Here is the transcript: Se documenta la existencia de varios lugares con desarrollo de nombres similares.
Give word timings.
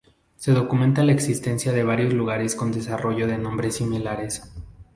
Se 0.35 0.51
documenta 0.53 1.03
la 1.03 1.11
existencia 1.11 1.73
de 1.73 1.83
varios 1.83 2.11
lugares 2.11 2.55
con 2.55 2.71
desarrollo 2.71 3.27
de 3.27 3.37
nombres 3.37 3.75
similares. 3.75 4.51